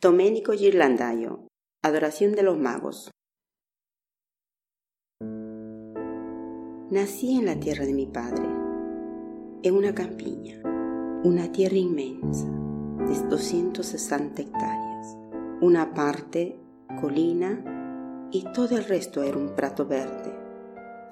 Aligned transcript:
Domenico 0.00 0.52
Girlandaio, 0.52 1.48
Adoración 1.82 2.30
de 2.36 2.44
los 2.44 2.56
Magos. 2.56 3.10
Nací 6.88 7.36
en 7.36 7.46
la 7.46 7.58
tierra 7.58 7.84
de 7.84 7.94
mi 7.94 8.06
padre, 8.06 8.44
en 9.64 9.74
una 9.74 9.96
campiña, 9.96 10.62
una 11.24 11.50
tierra 11.50 11.74
inmensa 11.74 12.46
de 13.08 13.28
260 13.28 14.40
hectáreas, 14.40 15.16
una 15.60 15.92
parte 15.94 16.60
colina 17.00 18.28
y 18.30 18.44
todo 18.54 18.76
el 18.76 18.84
resto 18.84 19.24
era 19.24 19.36
un 19.36 19.56
prato 19.56 19.84
verde, 19.84 20.32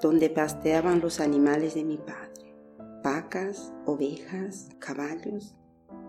donde 0.01 0.29
pasteaban 0.29 1.01
los 1.01 1.19
animales 1.19 1.73
de 1.73 1.83
mi 1.83 1.97
padre, 1.97 2.55
vacas, 3.03 3.73
ovejas, 3.85 4.69
caballos. 4.79 5.55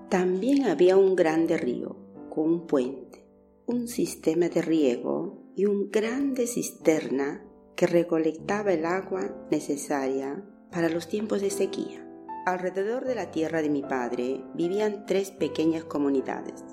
También 0.08 0.66
había 0.66 0.96
un 0.96 1.16
grande 1.16 1.58
río 1.58 2.07
un 2.43 2.66
puente, 2.66 3.25
un 3.66 3.89
sistema 3.89 4.48
de 4.48 4.62
riego 4.62 5.53
y 5.54 5.67
un 5.67 5.90
grande 5.90 6.46
cisterna 6.46 7.45
que 7.76 7.86
recolectaba 7.86 8.72
el 8.72 8.86
agua 8.86 9.46
necesaria 9.50 10.45
para 10.71 10.89
los 10.89 11.09
tiempos 11.09 11.40
de 11.40 11.50
sequía. 11.50 12.04
Alrededor 12.46 13.04
de 13.04 13.14
la 13.14 13.31
tierra 13.31 13.62
de 13.62 13.71
mi 13.71 13.82
padre 13.82 14.43
vivían 14.54 15.07
tres 15.07 15.31
pequeñas 15.31 15.85
comunidades. 15.85 16.64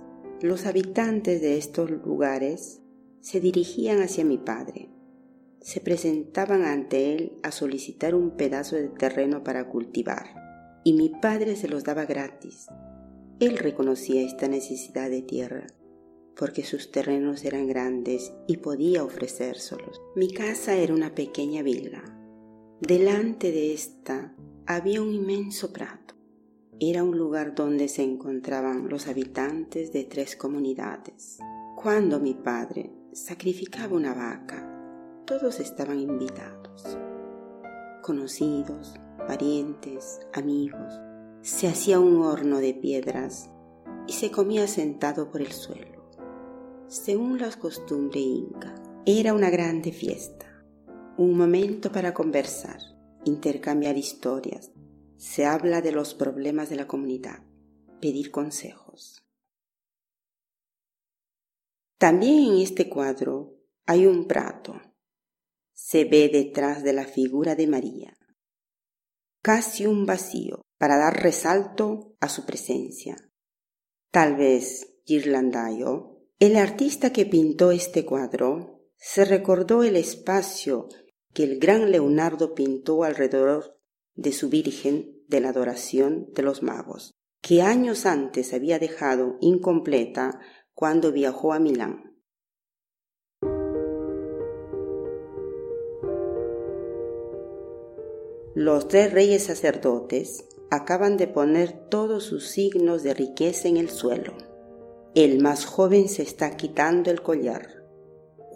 Los 0.42 0.66
habitantes 0.66 1.42
de 1.42 1.58
estos 1.58 1.92
lugares 1.92 2.82
se 3.22 3.40
dirigían 3.40 4.02
hacia 4.02 4.24
mi 4.24 4.38
padre. 4.38 4.90
Se 5.62 5.82
presentaban 5.82 6.64
ante 6.64 7.14
él 7.14 7.40
a 7.44 7.52
solicitar 7.52 8.16
un 8.16 8.38
pedazo 8.38 8.76
de 8.76 8.90
terreno 8.90 9.44
para 9.44 9.68
cultivar, 9.68 10.82
y 10.84 10.94
mi 10.94 11.10
padre 11.10 11.56
se 11.56 11.68
los 11.68 11.84
daba 11.84 12.06
gratis, 12.06 12.68
él 13.40 13.58
reconocía 13.58 14.22
esta 14.22 14.48
necesidad 14.48 15.10
de 15.10 15.22
tierra, 15.22 15.68
porque 16.38 16.64
sus 16.64 16.92
terrenos 16.92 17.44
eran 17.44 17.68
grandes 17.68 18.34
y 18.48 18.58
podía 18.58 19.04
ofrecérselos. 19.04 20.02
Mi 20.16 20.32
casa 20.32 20.76
era 20.76 20.94
una 20.94 21.14
pequeña 21.16 21.62
villa. 21.62 22.04
Delante 22.80 23.52
de 23.52 23.74
esta 23.74 24.36
había 24.66 25.02
un 25.02 25.14
inmenso 25.14 25.74
prato. 25.74 26.16
Era 26.80 27.04
un 27.04 27.18
lugar 27.18 27.56
donde 27.56 27.88
se 27.88 28.04
encontraban 28.04 28.90
los 28.90 29.08
habitantes 29.08 29.94
de 29.94 30.04
tres 30.04 30.36
comunidades. 30.36 31.40
Cuando 31.76 32.20
mi 32.20 32.34
padre 32.34 32.92
sacrificaba 33.14 33.96
una 33.96 34.14
vaca, 34.14 35.24
todos 35.26 35.60
estaban 35.60 36.00
invitados. 36.00 36.98
Conocidos, 38.02 38.94
parientes, 39.28 40.20
amigos, 40.34 41.00
se 41.46 41.68
hacía 41.68 42.00
un 42.00 42.24
horno 42.24 42.58
de 42.58 42.74
piedras 42.74 43.52
y 44.08 44.14
se 44.14 44.32
comía 44.32 44.66
sentado 44.66 45.30
por 45.30 45.42
el 45.44 45.52
suelo. 45.52 46.10
Según 46.88 47.38
las 47.38 47.56
costumbres 47.56 48.24
inca, 48.24 48.74
era 49.06 49.36
una 49.36 49.52
grande 49.52 49.92
fiesta, 49.92 50.66
un 51.20 51.38
momento 51.38 51.92
para 51.92 52.16
conversar, 52.16 52.80
intercambiar 53.26 53.96
historias. 53.96 54.72
Se 55.18 55.46
habla 55.46 55.84
de 55.84 55.92
los 55.92 56.16
problemas 56.16 56.72
de 56.72 56.78
la 56.78 56.88
comunidad, 56.88 57.44
pedir 58.02 58.32
consejos. 58.32 59.24
También 62.00 62.54
en 62.54 62.62
este 62.64 62.90
cuadro 62.90 63.54
hay 63.86 64.08
un 64.08 64.26
prato. 64.26 64.82
Se 65.74 66.06
ve 66.06 66.28
detrás 66.28 66.82
de 66.82 66.94
la 66.94 67.06
figura 67.06 67.54
de 67.54 67.68
María, 67.68 68.18
casi 69.44 69.86
un 69.86 70.08
vacío, 70.08 70.65
para 70.78 70.98
dar 70.98 71.22
resalto 71.22 72.16
a 72.20 72.30
su 72.30 72.46
presencia. 72.46 73.16
Tal 74.12 74.36
vez 74.36 75.00
Girlandaio, 75.06 76.22
el 76.40 76.56
artista 76.56 77.12
que 77.12 77.26
pintó 77.26 77.72
este 77.72 78.06
cuadro, 78.06 78.82
se 78.98 79.26
recordó 79.26 79.84
el 79.84 79.96
espacio 79.96 80.88
que 81.34 81.44
el 81.44 81.60
gran 81.60 81.92
Leonardo 81.92 82.56
pintó 82.56 83.04
alrededor 83.04 83.80
de 84.16 84.32
su 84.32 84.50
Virgen 84.50 85.22
de 85.28 85.42
la 85.42 85.50
adoración 85.50 86.30
de 86.34 86.44
los 86.44 86.64
magos, 86.64 87.14
que 87.42 87.62
años 87.62 88.06
antes 88.06 88.54
había 88.54 88.80
dejado 88.80 89.38
incompleta 89.42 90.40
cuando 90.74 91.12
viajó 91.12 91.54
a 91.54 91.60
Milán. 91.60 92.16
Los 98.56 98.88
tres 98.88 99.12
reyes 99.12 99.44
sacerdotes 99.44 100.46
acaban 100.72 101.18
de 101.18 101.28
poner 101.28 101.72
todos 101.90 102.24
sus 102.24 102.48
signos 102.48 103.04
de 103.04 103.14
riqueza 103.14 103.68
en 103.68 103.78
el 103.78 103.90
suelo. 103.90 104.34
El 105.14 105.42
más 105.42 105.66
joven 105.66 106.10
se 106.10 106.24
está 106.24 106.58
quitando 106.58 107.12
el 107.12 107.22
collar, 107.22 107.84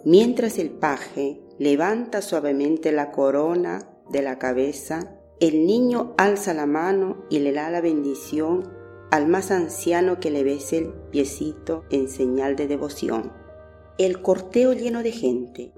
mientras 0.04 0.58
el 0.58 0.70
paje 0.70 1.40
levanta 1.58 2.22
suavemente 2.22 2.92
la 2.92 3.12
corona 3.12 3.88
de 4.10 4.22
la 4.22 4.38
cabeza, 4.38 5.16
el 5.40 5.66
niño 5.66 6.14
alza 6.18 6.52
la 6.52 6.66
mano 6.66 7.24
y 7.30 7.38
le 7.38 7.52
da 7.52 7.70
la 7.70 7.80
bendición 7.80 8.72
al 9.10 9.26
más 9.26 9.50
anciano 9.50 10.20
que 10.20 10.30
le 10.30 10.44
bese 10.44 10.78
el 10.78 10.92
piecito 11.10 11.84
en 11.90 12.08
señal 12.08 12.56
de 12.56 12.66
devoción. 12.68 13.32
El 13.98 14.22
corteo 14.22 14.72
lleno 14.72 15.02
de 15.02 15.12
gente 15.12 15.72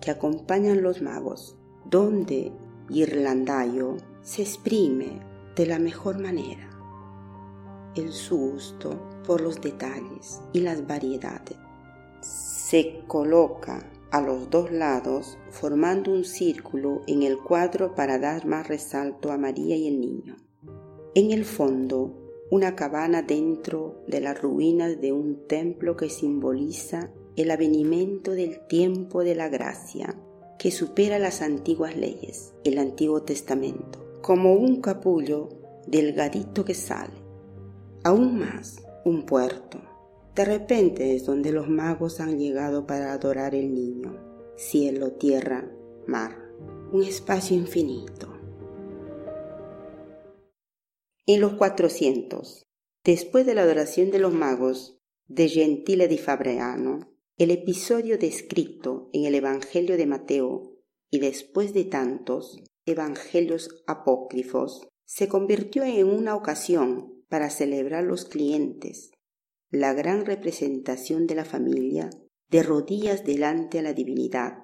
que 0.00 0.10
acompañan 0.10 0.82
los 0.82 1.02
magos, 1.02 1.56
donde 1.84 2.52
Irlandayo 2.88 3.96
se 4.22 4.42
exprime 4.42 5.20
de 5.58 5.66
la 5.66 5.80
mejor 5.80 6.20
manera. 6.20 6.70
El 7.96 8.12
susto 8.12 8.96
por 9.26 9.40
los 9.40 9.60
detalles 9.60 10.40
y 10.52 10.60
las 10.60 10.86
variedades. 10.86 11.58
Se 12.20 13.00
coloca 13.08 13.84
a 14.12 14.20
los 14.20 14.50
dos 14.50 14.70
lados 14.70 15.36
formando 15.50 16.12
un 16.12 16.24
círculo 16.24 17.02
en 17.08 17.24
el 17.24 17.38
cuadro 17.38 17.96
para 17.96 18.20
dar 18.20 18.46
más 18.46 18.68
resalto 18.68 19.32
a 19.32 19.36
María 19.36 19.74
y 19.74 19.88
el 19.88 20.00
niño. 20.00 20.36
En 21.16 21.32
el 21.32 21.44
fondo, 21.44 22.14
una 22.52 22.76
cabana 22.76 23.22
dentro 23.22 24.04
de 24.06 24.20
las 24.20 24.40
ruinas 24.40 25.00
de 25.00 25.12
un 25.12 25.48
templo 25.48 25.96
que 25.96 26.08
simboliza 26.08 27.10
el 27.34 27.50
avenimiento 27.50 28.30
del 28.30 28.64
tiempo 28.68 29.24
de 29.24 29.34
la 29.34 29.48
gracia, 29.48 30.14
que 30.56 30.70
supera 30.70 31.18
las 31.18 31.42
antiguas 31.42 31.96
leyes, 31.96 32.54
el 32.62 32.78
Antiguo 32.78 33.22
Testamento 33.22 34.07
como 34.22 34.54
un 34.54 34.80
capullo 34.80 35.48
delgadito 35.86 36.64
que 36.64 36.74
sale. 36.74 37.14
Aún 38.04 38.38
más, 38.38 38.82
un 39.04 39.24
puerto. 39.24 39.80
De 40.34 40.44
repente 40.44 41.16
es 41.16 41.26
donde 41.26 41.52
los 41.52 41.68
magos 41.68 42.20
han 42.20 42.38
llegado 42.38 42.86
para 42.86 43.12
adorar 43.12 43.54
el 43.54 43.74
niño. 43.74 44.16
Cielo, 44.56 45.12
tierra, 45.12 45.70
mar. 46.06 46.36
Un 46.92 47.02
espacio 47.02 47.56
infinito. 47.56 48.34
En 51.26 51.40
los 51.40 51.54
400, 51.54 52.66
después 53.04 53.44
de 53.44 53.54
la 53.54 53.62
adoración 53.62 54.10
de 54.10 54.18
los 54.18 54.32
magos 54.32 54.98
de 55.26 55.48
Gentile 55.48 56.08
di 56.08 56.16
Fabreano, 56.16 57.12
el 57.36 57.50
episodio 57.50 58.18
descrito 58.18 59.10
en 59.12 59.26
el 59.26 59.34
Evangelio 59.34 59.96
de 59.96 60.06
Mateo 60.06 60.72
y 61.10 61.18
después 61.18 61.74
de 61.74 61.84
tantos, 61.84 62.62
evangelios 62.88 63.82
apócrifos, 63.86 64.88
se 65.04 65.28
convirtió 65.28 65.84
en 65.84 66.06
una 66.06 66.34
ocasión 66.34 67.24
para 67.28 67.50
celebrar 67.50 68.04
los 68.04 68.24
clientes, 68.24 69.10
la 69.70 69.92
gran 69.92 70.24
representación 70.24 71.26
de 71.26 71.34
la 71.34 71.44
familia 71.44 72.10
de 72.48 72.62
rodillas 72.62 73.24
delante 73.24 73.78
a 73.78 73.82
la 73.82 73.92
divinidad. 73.92 74.58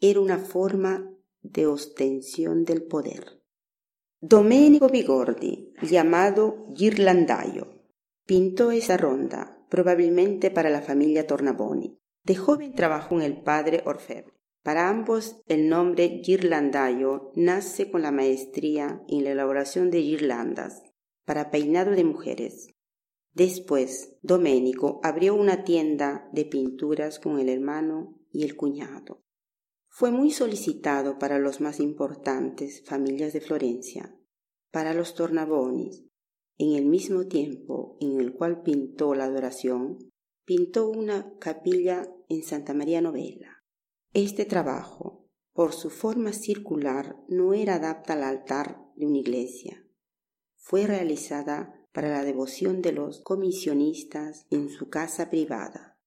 Era 0.00 0.20
una 0.20 0.38
forma 0.38 1.10
de 1.42 1.66
ostensión 1.66 2.64
del 2.64 2.84
poder. 2.84 3.42
Domenico 4.20 4.88
Bigordi, 4.88 5.72
llamado 5.82 6.66
Girlandaio, 6.74 7.82
pintó 8.26 8.70
esa 8.70 8.96
ronda, 8.96 9.64
probablemente 9.70 10.50
para 10.50 10.70
la 10.70 10.82
familia 10.82 11.26
Tornaboni. 11.26 11.98
De 12.22 12.34
joven 12.34 12.74
trabajó 12.74 13.16
en 13.16 13.22
el 13.22 13.42
padre 13.42 13.82
Orfebre. 13.86 14.35
Para 14.66 14.88
ambos, 14.88 15.40
el 15.46 15.68
nombre 15.68 16.22
Girlandaio 16.24 17.30
nace 17.36 17.88
con 17.88 18.02
la 18.02 18.10
maestría 18.10 19.00
en 19.06 19.22
la 19.22 19.30
elaboración 19.30 19.92
de 19.92 20.00
guirlandas 20.00 20.82
para 21.24 21.52
peinado 21.52 21.92
de 21.92 22.02
mujeres. 22.02 22.74
Después, 23.32 24.18
Domenico 24.22 24.98
abrió 25.04 25.36
una 25.36 25.62
tienda 25.62 26.28
de 26.32 26.46
pinturas 26.46 27.20
con 27.20 27.38
el 27.38 27.48
hermano 27.48 28.18
y 28.32 28.42
el 28.42 28.56
cuñado. 28.56 29.22
Fue 29.86 30.10
muy 30.10 30.32
solicitado 30.32 31.16
para 31.16 31.38
los 31.38 31.60
más 31.60 31.78
importantes 31.78 32.82
familias 32.84 33.32
de 33.34 33.42
Florencia, 33.42 34.18
para 34.72 34.94
los 34.94 35.14
Tornabonis. 35.14 36.06
En 36.58 36.72
el 36.72 36.86
mismo 36.86 37.28
tiempo 37.28 37.96
en 38.00 38.18
el 38.18 38.32
cual 38.32 38.62
pintó 38.62 39.14
la 39.14 39.26
adoración, 39.26 40.10
pintó 40.44 40.88
una 40.88 41.38
capilla 41.38 42.12
en 42.28 42.42
Santa 42.42 42.74
María 42.74 43.00
Novella. 43.00 43.55
Este 44.18 44.46
trabajo, 44.46 45.28
por 45.52 45.74
su 45.74 45.90
forma 45.90 46.32
circular, 46.32 47.16
no 47.28 47.52
era 47.52 47.74
adapta 47.74 48.14
al 48.14 48.22
altar 48.22 48.80
de 48.96 49.04
una 49.04 49.18
iglesia. 49.18 49.86
Fue 50.56 50.86
realizada 50.86 51.86
para 51.92 52.08
la 52.08 52.24
devoción 52.24 52.80
de 52.80 52.92
los 52.92 53.20
comisionistas 53.20 54.46
en 54.48 54.70
su 54.70 54.88
casa 54.88 55.28
privada. 55.28 55.98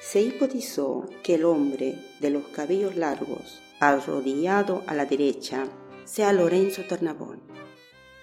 Se 0.00 0.22
hipotizó 0.22 1.04
que 1.24 1.34
el 1.34 1.44
hombre 1.44 1.98
de 2.20 2.30
los 2.30 2.46
cabellos 2.46 2.94
largos, 2.94 3.60
arrodillado 3.80 4.84
a 4.86 4.94
la 4.94 5.04
derecha, 5.04 5.68
sea 6.04 6.32
Lorenzo 6.32 6.82
Tornabón, 6.88 7.57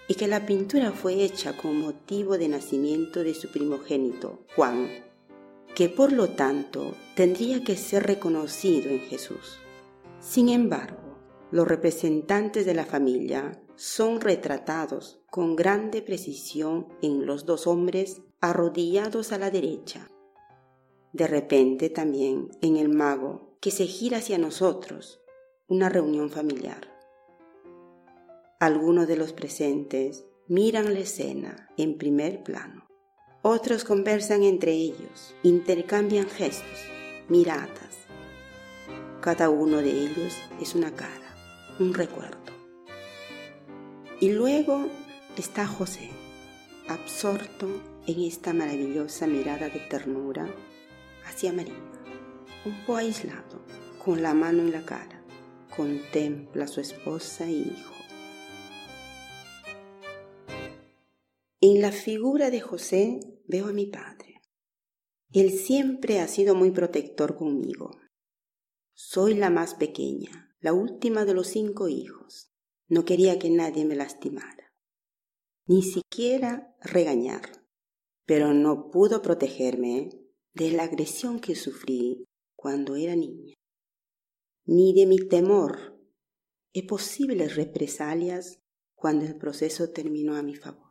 y 0.07 0.15
que 0.15 0.27
la 0.27 0.45
pintura 0.45 0.91
fue 0.91 1.23
hecha 1.23 1.57
con 1.57 1.79
motivo 1.79 2.37
de 2.37 2.47
nacimiento 2.47 3.23
de 3.23 3.33
su 3.33 3.49
primogénito, 3.49 4.39
Juan, 4.55 4.87
que 5.73 5.89
por 5.89 6.11
lo 6.11 6.29
tanto 6.29 6.93
tendría 7.15 7.63
que 7.63 7.75
ser 7.75 8.03
reconocido 8.03 8.89
en 8.89 8.99
Jesús. 8.99 9.59
Sin 10.19 10.49
embargo, 10.49 11.19
los 11.51 11.67
representantes 11.67 12.65
de 12.65 12.73
la 12.73 12.85
familia 12.85 13.61
son 13.75 14.21
retratados 14.21 15.19
con 15.29 15.55
grande 15.55 16.01
precisión 16.01 16.87
en 17.01 17.25
los 17.25 17.45
dos 17.45 17.67
hombres 17.67 18.21
arrodillados 18.39 19.31
a 19.31 19.37
la 19.37 19.51
derecha. 19.51 20.09
De 21.13 21.27
repente 21.27 21.89
también 21.89 22.49
en 22.61 22.77
el 22.77 22.89
mago 22.89 23.57
que 23.59 23.71
se 23.71 23.85
gira 23.85 24.19
hacia 24.19 24.37
nosotros, 24.37 25.21
una 25.67 25.89
reunión 25.89 26.29
familiar. 26.29 26.94
Algunos 28.59 29.05
de 29.09 29.17
los 29.17 29.33
presentes 29.33 30.23
miran 30.47 30.93
la 30.93 31.01
escena 31.01 31.67
en 31.75 31.97
primer 31.97 32.41
plano. 32.41 32.87
Otros 33.41 33.83
conversan 33.83 34.43
entre 34.43 34.71
ellos, 34.71 35.35
intercambian 35.43 36.29
gestos, 36.29 36.85
miradas. 37.27 38.07
Cada 39.19 39.49
uno 39.49 39.79
de 39.79 39.91
ellos 39.91 40.37
es 40.61 40.73
una 40.73 40.91
cara, 40.91 41.35
un 41.79 41.93
recuerdo. 41.93 42.53
Y 44.21 44.31
luego 44.31 44.87
está 45.35 45.67
José, 45.67 46.09
absorto 46.87 47.67
en 48.07 48.21
esta 48.21 48.53
maravillosa 48.53 49.27
mirada 49.27 49.67
de 49.67 49.81
ternura 49.81 50.47
hacia 51.27 51.51
María, 51.51 51.75
un 52.63 52.79
poco 52.85 52.95
aislado, 52.95 53.65
con 54.03 54.23
la 54.23 54.33
mano 54.33 54.61
en 54.61 54.71
la 54.71 54.85
cara, 54.85 55.21
contempla 55.75 56.63
a 56.63 56.69
su 56.69 56.79
esposa 56.79 57.45
e 57.47 57.51
hijo. 57.51 57.94
En 61.67 61.81
la 61.81 61.91
figura 61.91 62.51
de 62.51 62.61
José 62.61 63.19
veo 63.47 63.69
a 63.69 63.73
mi 63.73 63.87
padre. 63.87 64.39
Él 65.31 65.49
siempre 65.49 66.19
ha 66.19 66.27
sido 66.27 66.53
muy 66.53 66.69
protector 66.69 67.35
conmigo. 67.35 67.89
Soy 68.93 69.33
la 69.33 69.49
más 69.49 69.73
pequeña, 69.73 70.55
la 70.59 70.73
última 70.73 71.25
de 71.25 71.33
los 71.33 71.47
cinco 71.47 71.89
hijos. 71.89 72.51
No 72.87 73.03
quería 73.03 73.39
que 73.39 73.49
nadie 73.49 73.83
me 73.83 73.95
lastimara, 73.95 74.75
ni 75.65 75.81
siquiera 75.81 76.77
regañar, 76.81 77.65
pero 78.27 78.53
no 78.53 78.91
pudo 78.91 79.23
protegerme 79.23 80.11
de 80.53 80.69
la 80.69 80.83
agresión 80.83 81.39
que 81.39 81.55
sufrí 81.55 82.25
cuando 82.55 82.95
era 82.95 83.15
niña, 83.15 83.55
ni 84.65 84.93
de 84.93 85.07
mi 85.07 85.17
temor 85.17 85.99
de 86.75 86.83
posibles 86.83 87.55
represalias 87.55 88.61
cuando 88.93 89.25
el 89.25 89.35
proceso 89.35 89.89
terminó 89.89 90.35
a 90.35 90.43
mi 90.43 90.53
favor. 90.53 90.84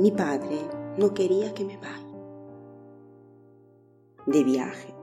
Mi 0.00 0.10
padre 0.10 0.58
no 0.96 1.12
quería 1.12 1.52
que 1.52 1.62
me 1.62 1.76
vaya 1.76 2.00
de 4.24 4.42
viaje, 4.44 4.94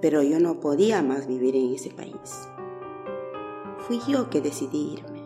pero 0.00 0.22
yo 0.22 0.40
no 0.40 0.58
podía 0.58 1.02
más 1.02 1.26
vivir 1.26 1.54
en 1.54 1.74
ese 1.74 1.90
país. 1.90 2.48
Fui 3.80 4.00
yo 4.08 4.30
que 4.30 4.40
decidí 4.40 4.94
irme, 4.94 5.22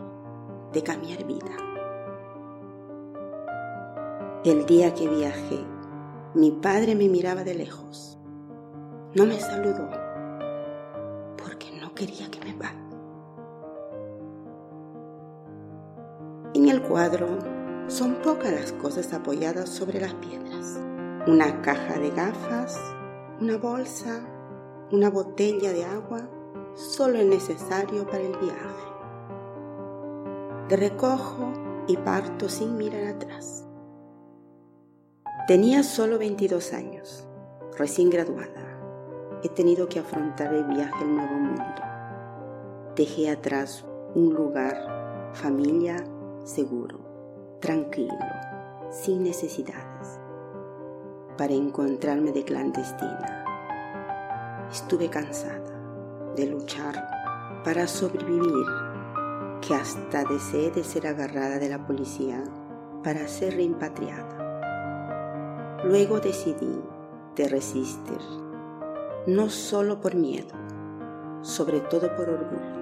de 0.73 0.83
cambiar 0.83 1.25
vida. 1.25 1.57
El 4.45 4.67
día 4.67 4.93
que 4.93 5.09
viajé, 5.09 5.61
mi 6.35 6.51
padre 6.51 6.97
me 6.97 7.09
miraba 7.09 7.45
de 7.45 7.55
lejos. 7.55 8.19
No 9.15 9.25
me 9.25 9.39
saludó 9.39 9.89
porque 11.37 11.67
no 11.81 11.95
quería 11.95 12.29
que 12.29 12.41
me 12.41 12.57
vaya. 12.57 12.75
En 16.55 16.69
el 16.69 16.83
cuadro 16.83 17.54
son 17.89 18.15
pocas 18.17 18.51
las 18.53 18.73
cosas 18.73 19.13
apoyadas 19.13 19.69
sobre 19.69 20.01
las 20.01 20.15
piedras. 20.15 20.81
Una 21.27 21.61
caja 21.63 21.99
de 21.99 22.11
gafas, 22.11 22.81
una 23.41 23.59
bolsa, 23.59 24.27
una 24.91 25.11
botella 25.11 25.73
de 25.73 25.85
agua, 25.85 26.29
solo 26.75 27.19
el 27.19 27.29
necesario 27.29 28.07
para 28.07 28.23
el 28.23 28.37
viaje. 28.39 28.85
De 30.69 30.77
recojo 30.77 31.53
y 31.87 31.97
parto 31.99 32.49
sin 32.49 32.77
mirar 32.77 33.05
atrás. 33.05 33.67
Tenía 35.47 35.83
solo 35.83 36.19
22 36.19 36.73
años, 36.73 37.27
recién 37.77 38.09
graduada. 38.09 38.81
He 39.43 39.51
tenido 39.51 39.89
que 39.91 39.99
afrontar 39.99 40.55
el 40.55 40.65
viaje 40.65 41.05
al 41.05 41.15
nuevo 41.17 41.35
mundo. 41.35 41.83
Dejé 42.97 43.29
atrás 43.29 43.85
un 44.15 44.33
lugar, 44.33 45.31
familia, 45.35 46.03
seguro 46.45 47.04
tranquilo, 47.65 48.15
sin 48.91 49.23
necesidades, 49.23 50.21
para 51.39 51.55
encontrarme 51.55 52.31
de 52.31 52.45
clandestina. 52.45 53.43
Estuve 54.71 55.09
cansada 55.09 55.73
de 56.37 56.45
luchar 56.45 57.63
para 57.65 57.87
sobrevivir, 57.87 58.67
que 59.63 59.75
hasta 59.75 60.25
deseé 60.25 60.73
de 60.73 60.85
ser 60.85 61.07
agarrada 61.07 61.59
de 61.59 61.71
la 61.71 61.87
policía 61.87 62.45
para 63.03 63.27
ser 63.29 63.55
reimpatriada. 63.55 65.81
Luego 65.85 66.21
decidí 66.21 66.83
de 67.35 67.49
resistir, 67.49 68.21
no 69.27 69.49
solo 69.49 70.03
por 70.03 70.15
miedo, 70.15 70.55
sobre 71.41 71.81
todo 71.81 72.15
por 72.15 72.29
orgullo. 72.29 72.75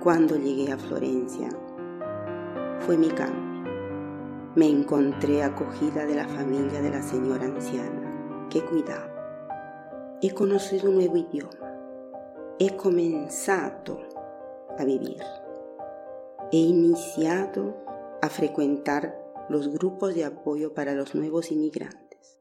Cuando 0.00 0.36
llegué 0.36 0.70
a 0.70 0.78
Florencia, 0.78 1.48
fue 2.80 2.96
mi 2.96 3.08
cambio. 3.08 3.72
Me 4.54 4.68
encontré 4.68 5.42
acogida 5.42 6.06
de 6.06 6.14
la 6.14 6.26
familia 6.28 6.80
de 6.80 6.90
la 6.90 7.02
señora 7.02 7.44
anciana 7.44 8.48
que 8.50 8.64
cuidaba. 8.64 10.18
He 10.22 10.32
conocido 10.32 10.88
un 10.88 10.96
nuevo 10.96 11.16
idioma. 11.16 11.74
He 12.58 12.74
comenzado 12.76 14.00
a 14.78 14.84
vivir. 14.84 15.22
He 16.52 16.58
iniciado 16.58 17.76
a 18.22 18.30
frecuentar 18.30 19.14
los 19.48 19.68
grupos 19.68 20.14
de 20.14 20.24
apoyo 20.24 20.74
para 20.74 20.94
los 20.94 21.14
nuevos 21.14 21.52
inmigrantes, 21.52 22.38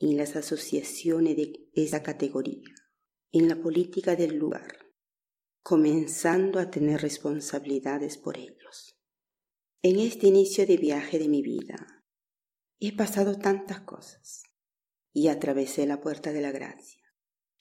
en 0.00 0.16
las 0.16 0.36
asociaciones 0.36 1.36
de 1.36 1.70
esa 1.74 2.02
categoría, 2.02 2.74
en 3.32 3.48
la 3.48 3.56
política 3.56 4.16
del 4.16 4.36
lugar, 4.36 4.76
comenzando 5.62 6.58
a 6.58 6.70
tener 6.70 7.00
responsabilidades 7.00 8.18
por 8.18 8.36
ellos. 8.36 8.97
En 9.80 10.00
este 10.00 10.26
inicio 10.26 10.66
de 10.66 10.76
viaje 10.76 11.20
de 11.20 11.28
mi 11.28 11.40
vida 11.40 12.04
he 12.80 12.96
pasado 12.96 13.38
tantas 13.38 13.82
cosas 13.82 14.42
y 15.12 15.28
atravesé 15.28 15.86
la 15.86 16.00
puerta 16.00 16.32
de 16.32 16.40
la 16.40 16.50
gracia. 16.50 17.04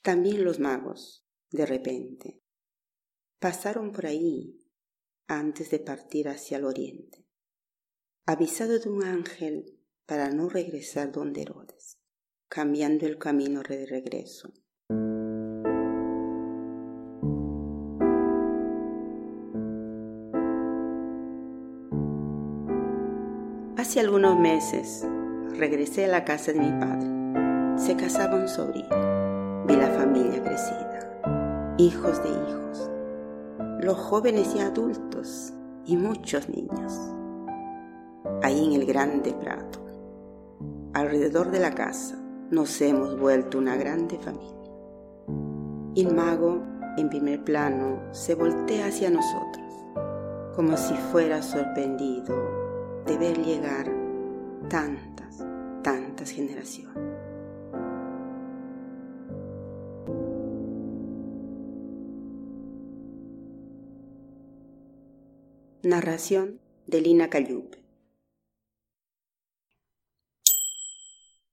También 0.01 0.43
los 0.43 0.59
magos, 0.59 1.27
de 1.51 1.67
repente, 1.67 2.41
pasaron 3.37 3.91
por 3.91 4.07
ahí 4.07 4.67
antes 5.27 5.69
de 5.69 5.77
partir 5.77 6.27
hacia 6.27 6.57
el 6.57 6.65
oriente, 6.65 7.27
avisado 8.25 8.79
de 8.79 8.89
un 8.89 9.03
ángel 9.03 9.79
para 10.07 10.31
no 10.31 10.49
regresar 10.49 11.11
donde 11.11 11.43
Herodes, 11.43 11.99
cambiando 12.47 13.05
el 13.05 13.19
camino 13.19 13.61
de 13.61 13.85
regreso 13.85 14.55
Hace 23.77 23.99
algunos 23.99 24.39
meses 24.39 25.05
regresé 25.55 26.05
a 26.05 26.07
la 26.07 26.25
casa 26.25 26.51
de 26.51 26.59
mi 26.59 26.71
padre. 26.79 27.77
Se 27.77 27.95
casaba 27.95 28.35
un 28.35 28.47
sobrino. 28.47 29.65
Vi 29.67 29.75
la 29.75 29.89
familia 29.89 30.43
crecida, 30.43 31.75
hijos 31.77 32.23
de 32.23 32.29
hijos, 32.29 32.89
los 33.79 33.95
jóvenes 33.95 34.55
y 34.55 34.61
adultos 34.61 35.53
y 35.85 35.95
muchos 35.95 36.49
niños. 36.49 36.91
Ahí 38.41 38.65
en 38.65 38.81
el 38.81 38.87
grande 38.87 39.35
prato, 39.35 39.85
alrededor 40.95 41.51
de 41.51 41.59
la 41.59 41.75
casa, 41.75 42.17
nos 42.49 42.81
hemos 42.81 43.19
vuelto 43.19 43.59
una 43.59 43.75
grande 43.75 44.17
familia. 44.17 44.57
El 45.95 46.15
mago, 46.15 46.63
en 46.97 47.09
primer 47.09 47.43
plano, 47.43 47.99
se 48.09 48.33
voltea 48.33 48.87
hacia 48.87 49.11
nosotros, 49.11 49.71
como 50.55 50.77
si 50.77 50.95
fuera 50.95 51.43
sorprendido 51.43 52.66
de 53.07 53.17
ver 53.17 53.37
llegar 53.41 53.89
tantas, 54.69 55.45
tantas 55.81 56.29
generaciones. 56.29 56.97
Narración 65.83 66.59
de 66.85 66.99
Lina 66.99 67.29
Cayupe. 67.29 67.86